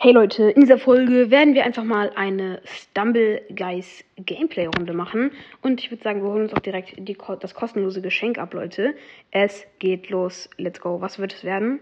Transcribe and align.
Hey 0.00 0.12
Leute, 0.12 0.50
in 0.50 0.60
dieser 0.60 0.78
Folge 0.78 1.32
werden 1.32 1.54
wir 1.54 1.64
einfach 1.64 1.82
mal 1.82 2.12
eine 2.14 2.62
Stumble 2.64 3.42
Guys 3.52 4.04
Gameplay 4.16 4.66
Runde 4.66 4.92
machen. 4.92 5.32
Und 5.60 5.80
ich 5.80 5.90
würde 5.90 6.04
sagen, 6.04 6.22
wir 6.22 6.28
holen 6.30 6.44
uns 6.44 6.54
auch 6.54 6.60
direkt 6.60 6.94
die, 6.96 7.18
das 7.40 7.52
kostenlose 7.52 8.00
Geschenk 8.00 8.38
ab, 8.38 8.54
Leute. 8.54 8.94
Es 9.32 9.66
geht 9.80 10.08
los. 10.08 10.48
Let's 10.56 10.80
go. 10.80 11.00
Was 11.00 11.18
wird 11.18 11.34
es 11.34 11.42
werden? 11.42 11.80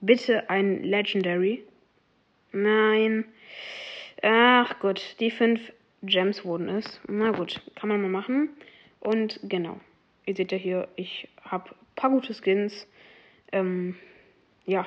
Bitte 0.00 0.50
ein 0.50 0.82
Legendary. 0.82 1.62
Nein. 2.50 3.24
Ach 4.20 4.80
gut, 4.80 5.14
die 5.20 5.30
fünf 5.30 5.60
Gems 6.02 6.44
wurden 6.44 6.68
es. 6.68 7.00
Na 7.06 7.30
gut, 7.30 7.62
kann 7.76 7.88
man 7.88 8.02
mal 8.02 8.10
machen. 8.10 8.48
Und 8.98 9.38
genau. 9.44 9.78
Ihr 10.26 10.34
seht 10.34 10.50
ja 10.50 10.58
hier, 10.58 10.88
ich 10.96 11.28
habe 11.44 11.70
ein 11.70 11.94
paar 11.94 12.10
gute 12.10 12.34
Skins. 12.34 12.88
Ähm, 13.52 13.94
ja. 14.66 14.84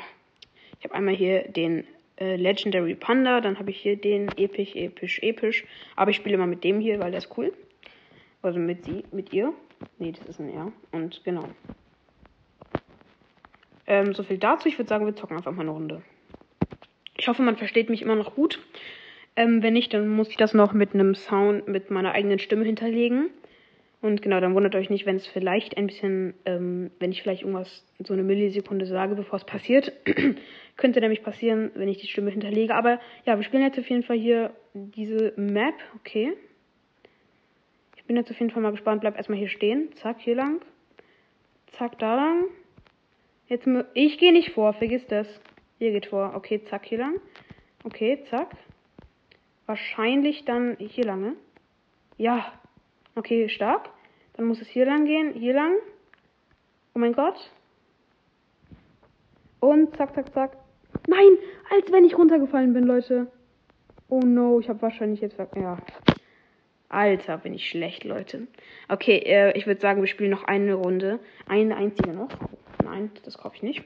Ich 0.79 0.83
habe 0.83 0.95
einmal 0.95 1.15
hier 1.15 1.43
den 1.47 1.87
äh, 2.21 2.35
Legendary 2.35 2.95
Panda. 2.95 3.41
Dann 3.41 3.57
habe 3.57 3.71
ich 3.71 3.77
hier 3.77 3.95
den 3.95 4.29
episch, 4.37 4.75
episch, 4.75 5.19
episch. 5.23 5.65
Aber 5.95 6.11
ich 6.11 6.17
spiele 6.17 6.35
immer 6.35 6.47
mit 6.47 6.63
dem 6.63 6.79
hier, 6.79 6.99
weil 6.99 7.11
der 7.11 7.17
ist 7.17 7.35
cool. 7.37 7.51
Also 8.41 8.59
mit 8.59 8.85
sie, 8.85 9.03
mit 9.11 9.33
ihr. 9.33 9.53
Nee, 9.97 10.11
das 10.11 10.27
ist 10.29 10.39
ein 10.39 10.53
R. 10.53 10.71
Und 10.91 11.23
genau. 11.23 11.45
Ähm, 13.87 14.13
so 14.13 14.23
viel 14.23 14.37
dazu. 14.37 14.69
Ich 14.69 14.77
würde 14.77 14.89
sagen, 14.89 15.05
wir 15.05 15.15
zocken 15.15 15.35
einfach 15.35 15.51
mal 15.51 15.61
eine 15.61 15.71
Runde. 15.71 16.01
Ich 17.17 17.27
hoffe, 17.27 17.41
man 17.41 17.57
versteht 17.57 17.89
mich 17.89 18.01
immer 18.01 18.15
noch 18.15 18.35
gut. 18.35 18.59
Ähm, 19.35 19.63
wenn 19.63 19.73
nicht, 19.73 19.93
dann 19.93 20.07
muss 20.07 20.29
ich 20.29 20.37
das 20.37 20.53
noch 20.53 20.73
mit 20.73 20.93
einem 20.93 21.15
Sound, 21.15 21.67
mit 21.67 21.89
meiner 21.89 22.11
eigenen 22.11 22.39
Stimme 22.39 22.65
hinterlegen. 22.65 23.29
Und 24.01 24.23
genau, 24.23 24.39
dann 24.39 24.55
wundert 24.55 24.73
euch 24.75 24.89
nicht, 24.89 25.05
wenn 25.05 25.17
es 25.17 25.27
vielleicht 25.27 25.77
ein 25.77 25.85
bisschen, 25.85 26.33
ähm, 26.45 26.89
wenn 26.99 27.11
ich 27.11 27.21
vielleicht 27.21 27.43
irgendwas 27.43 27.85
so 27.99 28.13
eine 28.13 28.23
Millisekunde 28.23 28.87
sage, 28.87 29.13
bevor 29.13 29.37
es 29.37 29.45
passiert. 29.45 29.93
Könnte 30.77 31.01
nämlich 31.01 31.21
passieren, 31.21 31.69
wenn 31.75 31.87
ich 31.87 31.99
die 31.99 32.07
Stimme 32.07 32.31
hinterlege. 32.31 32.73
Aber 32.73 32.99
ja, 33.25 33.37
wir 33.37 33.43
spielen 33.43 33.61
jetzt 33.61 33.77
auf 33.77 33.87
jeden 33.89 34.03
Fall 34.03 34.17
hier 34.17 34.55
diese 34.73 35.33
Map. 35.35 35.75
Okay. 35.99 36.33
Ich 37.95 38.03
bin 38.05 38.15
jetzt 38.15 38.31
auf 38.31 38.39
jeden 38.39 38.51
Fall 38.51 38.63
mal 38.63 38.71
gespannt. 38.71 39.01
Bleib 39.01 39.15
erstmal 39.17 39.37
hier 39.37 39.49
stehen. 39.49 39.89
Zack, 39.97 40.19
hier 40.19 40.35
lang. 40.35 40.61
Zack, 41.77 41.99
da 41.99 42.15
lang. 42.15 42.45
Jetzt, 43.47 43.67
ich 43.93 44.17
gehe 44.17 44.31
nicht 44.31 44.51
vor, 44.51 44.73
vergiss 44.73 45.05
das. 45.07 45.27
Hier 45.77 45.91
geht 45.91 46.07
vor. 46.07 46.33
Okay, 46.35 46.63
zack, 46.65 46.85
hier 46.85 46.97
lang. 46.97 47.19
Okay, 47.83 48.23
zack. 48.29 48.55
Wahrscheinlich 49.67 50.45
dann 50.45 50.77
hier 50.79 51.05
lange. 51.05 51.35
Ja, 52.17 52.51
Okay, 53.15 53.49
stark. 53.49 53.89
Dann 54.33 54.45
muss 54.45 54.61
es 54.61 54.67
hier 54.67 54.85
lang 54.85 55.05
gehen. 55.05 55.33
Hier 55.33 55.53
lang. 55.53 55.73
Oh 56.93 56.99
mein 56.99 57.13
Gott. 57.13 57.51
Und 59.59 59.95
zack, 59.95 60.15
zack, 60.15 60.33
zack. 60.33 60.57
Nein, 61.07 61.37
als 61.69 61.91
wenn 61.91 62.05
ich 62.05 62.17
runtergefallen 62.17 62.73
bin, 62.73 62.83
Leute. 62.83 63.27
Oh 64.09 64.19
no, 64.19 64.59
ich 64.59 64.69
habe 64.69 64.81
wahrscheinlich 64.81 65.21
jetzt... 65.21 65.37
Ja. 65.55 65.77
Alter, 66.89 67.37
bin 67.37 67.53
ich 67.53 67.69
schlecht, 67.69 68.03
Leute. 68.03 68.47
Okay, 68.89 69.17
äh, 69.17 69.57
ich 69.57 69.65
würde 69.65 69.79
sagen, 69.79 70.01
wir 70.01 70.07
spielen 70.07 70.31
noch 70.31 70.43
eine 70.43 70.73
Runde. 70.73 71.19
Eine 71.47 71.77
einzige 71.77 72.11
noch. 72.11 72.29
Nein, 72.83 73.11
das 73.23 73.37
kaufe 73.37 73.55
ich 73.55 73.63
nicht. 73.63 73.83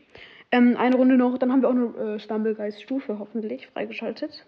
Ähm, 0.52 0.76
eine 0.78 0.96
Runde 0.96 1.16
noch, 1.18 1.38
dann 1.38 1.52
haben 1.52 1.62
wir 1.62 1.70
auch 1.70 1.74
eine 1.74 2.16
äh, 2.16 2.20
Stumblegeist-Stufe 2.20 3.20
hoffentlich 3.20 3.68
freigeschaltet. 3.68 4.46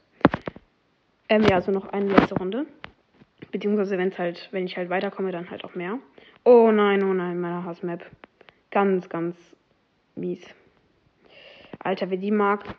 Ähm, 1.30 1.44
ja, 1.44 1.56
also 1.56 1.72
noch 1.72 1.90
eine 1.90 2.12
letzte 2.12 2.36
Runde. 2.36 2.66
Beziehungsweise 3.52 3.98
wenn 3.98 4.10
es 4.10 4.18
halt, 4.18 4.50
wenn 4.52 4.66
ich 4.66 4.78
halt 4.78 4.90
weiterkomme, 4.90 5.32
dann 5.32 5.50
halt 5.50 5.64
auch 5.64 5.76
mehr. 5.76 6.00
Oh 6.44 6.72
nein, 6.72 7.04
oh 7.04 7.14
nein, 7.14 7.40
meine 7.40 7.64
Hassmap. 7.64 8.06
Ganz, 8.72 9.10
ganz 9.10 9.38
mies. 10.16 10.44
Alter, 11.80 12.10
wer 12.10 12.18
die 12.18 12.32
mag. 12.32 12.76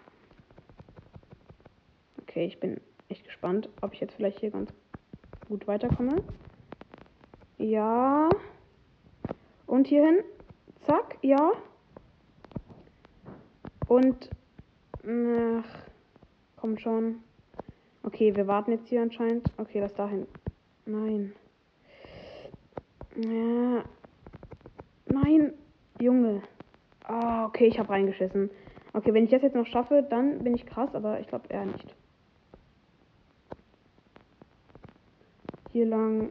Okay, 2.23 2.47
ich 2.47 2.61
bin 2.61 2.81
echt 3.09 3.25
gespannt, 3.25 3.69
ob 3.81 3.95
ich 3.95 4.01
jetzt 4.01 4.15
vielleicht 4.15 4.41
hier 4.41 4.51
ganz 4.51 4.73
gut 5.49 5.67
weiterkomme. 5.67 6.23
Ja. 7.57 8.29
Und 9.67 9.87
hier 9.87 10.05
hin. 10.05 10.19
Zack, 10.87 11.19
ja. 11.23 11.53
Und. 13.87 14.31
Ach, 15.05 15.79
kommt 16.57 16.81
schon. 16.81 17.23
Okay, 18.03 18.35
wir 18.37 18.47
warten 18.47 18.73
jetzt 18.73 18.89
hier 18.89 19.03
anscheinend. 19.03 19.51
Okay, 19.57 19.81
das 19.81 19.95
dahin. 19.95 20.27
Nein. 20.89 21.35
Ja. 23.17 23.85
Nein, 25.05 25.53
Junge. 26.01 26.43
Ah, 27.05 27.45
okay, 27.45 27.67
ich 27.67 27.79
habe 27.79 27.91
reingeschissen. 27.91 28.49
Okay, 28.95 29.13
wenn 29.13 29.25
ich 29.25 29.31
das 29.31 29.43
jetzt 29.43 29.55
noch 29.55 29.67
schaffe, 29.67 30.07
dann 30.09 30.43
bin 30.43 30.55
ich 30.55 30.65
krass, 30.65 30.95
aber 30.95 31.21
ich 31.21 31.27
glaube 31.27 31.47
eher 31.51 31.67
nicht. 31.67 31.95
Hier 35.73 35.85
lang, 35.85 36.31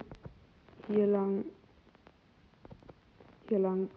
hier 0.88 1.06
lang, 1.06 1.45
hier 3.50 3.59
lang. 3.59 3.91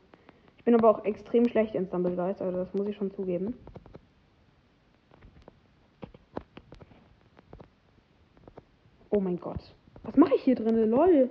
Ich 0.59 0.65
bin 0.65 0.75
aber 0.75 0.91
auch 0.91 1.05
extrem 1.07 1.49
schlecht 1.49 1.75
in 1.75 1.87
Stumble 1.87 2.15
Guys, 2.15 2.43
also 2.43 2.59
das 2.59 2.75
muss 2.75 2.87
ich 2.87 2.97
schon 2.97 3.11
zugeben. 3.13 3.55
Oh 9.09 9.21
mein 9.21 9.41
Gott. 9.41 9.75
Was 10.03 10.17
mache 10.17 10.35
ich 10.35 10.43
hier 10.43 10.55
drin? 10.55 10.89
Lol. 10.91 11.31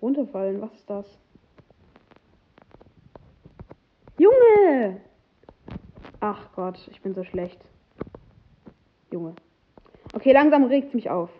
Runterfallen, 0.00 0.60
was 0.60 0.72
ist 0.74 0.88
das? 0.88 1.06
Junge! 4.18 5.00
Ach 6.20 6.52
Gott, 6.54 6.88
ich 6.90 7.00
bin 7.02 7.14
so 7.14 7.24
schlecht. 7.24 7.60
Junge. 9.10 9.34
Okay, 10.14 10.32
langsam 10.32 10.64
regt 10.64 10.88
es 10.88 10.94
mich 10.94 11.10
auf. 11.10 11.30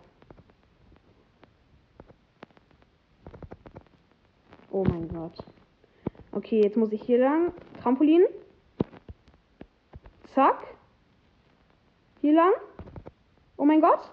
Oh 4.71 4.83
mein 4.83 5.07
Gott. 5.07 5.37
Okay, 6.31 6.61
jetzt 6.61 6.77
muss 6.77 6.91
ich 6.91 7.01
hier 7.03 7.19
lang. 7.19 7.53
Trampolin. 7.81 8.25
Zack. 10.33 10.65
Hier 12.21 12.33
lang. 12.33 12.53
Oh 13.57 13.65
mein 13.65 13.81
Gott 13.81 14.09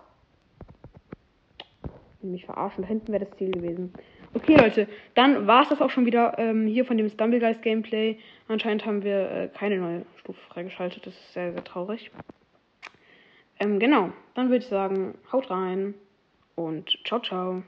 mich 2.22 2.44
verarschen. 2.44 2.82
Da 2.82 2.88
hinten 2.88 3.12
wäre 3.12 3.25
das 3.25 3.36
Ziel 3.38 3.50
gewesen. 3.50 3.92
Okay, 4.34 4.56
Leute, 4.56 4.88
dann 5.14 5.47
war 5.47 5.62
es 5.62 5.69
das 5.70 5.81
auch 5.81 5.91
schon 5.91 6.06
wieder 6.06 6.38
ähm, 6.38 6.66
hier 6.66 6.84
von 6.84 6.97
dem 6.97 7.08
Stumblegeist 7.08 7.62
Gameplay. 7.62 8.19
Anscheinend 8.48 8.86
haben 8.86 9.03
wir 9.03 9.31
äh, 9.31 9.48
keine 9.48 9.78
neue 9.78 10.06
Stufe 10.20 10.41
freigeschaltet. 10.48 11.06
Das 11.06 11.14
ist 11.14 11.32
sehr, 11.32 11.53
sehr 11.53 11.64
traurig. 11.64 12.10
Ähm, 13.59 13.78
genau, 13.78 14.12
dann 14.34 14.48
würde 14.48 14.64
ich 14.64 14.70
sagen, 14.70 15.14
haut 15.32 15.50
rein 15.50 15.94
und 16.54 16.98
ciao, 17.04 17.20
ciao. 17.20 17.62